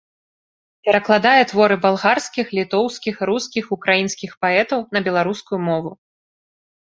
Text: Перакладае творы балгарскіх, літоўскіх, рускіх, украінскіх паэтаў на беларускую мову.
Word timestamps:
Перакладае 0.87 1.41
творы 1.51 1.75
балгарскіх, 1.83 2.45
літоўскіх, 2.59 3.15
рускіх, 3.31 3.65
украінскіх 3.77 4.31
паэтаў 4.45 4.79
на 4.97 5.03
беларускую 5.09 5.59
мову. 5.69 5.91